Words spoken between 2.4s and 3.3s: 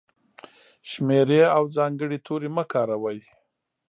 مه کاروئ!.